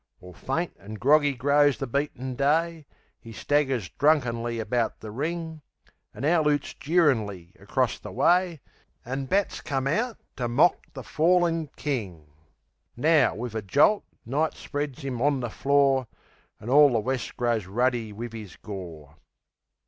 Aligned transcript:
All 0.19 0.33
faint 0.33 0.75
an' 0.79 0.95
groggy 0.95 1.35
grows 1.35 1.77
the 1.77 1.85
beaten 1.85 2.33
Day; 2.33 2.87
'E 3.23 3.31
staggers 3.33 3.87
drunkenly 3.87 4.59
about 4.59 4.99
the 4.99 5.11
ring; 5.11 5.61
An 6.11 6.25
owl 6.25 6.45
'oots 6.47 6.73
jeerin'ly 6.73 7.53
across 7.59 7.99
the 7.99 8.11
way, 8.11 8.61
An' 9.05 9.25
bats 9.25 9.61
come 9.61 9.85
out 9.85 10.17
to 10.37 10.47
mock 10.47 10.87
the 10.93 11.03
fallin' 11.03 11.69
King. 11.75 12.31
Now, 12.97 13.35
wiv 13.35 13.53
a 13.53 13.61
jolt, 13.61 14.03
Night 14.25 14.55
spreads 14.55 15.05
'im 15.05 15.21
on 15.21 15.39
the 15.39 15.51
floor, 15.51 16.07
An' 16.59 16.67
all 16.69 16.93
the 16.93 16.99
west 16.99 17.37
grows 17.37 17.67
ruddy 17.67 18.11
wiv 18.11 18.33
'is 18.33 18.55
gore. 18.55 19.17